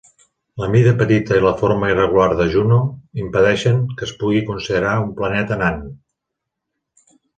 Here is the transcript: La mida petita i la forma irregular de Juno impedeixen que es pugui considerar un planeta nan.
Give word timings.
La 0.61 0.67
mida 0.75 0.93
petita 1.01 1.37
i 1.39 1.43
la 1.47 1.51
forma 1.59 1.91
irregular 1.93 2.31
de 2.39 2.47
Juno 2.55 2.79
impedeixen 3.25 3.85
que 3.99 4.07
es 4.09 4.15
pugui 4.23 4.41
considerar 4.49 4.95
un 5.05 5.13
planeta 5.21 5.59
nan. 5.65 5.85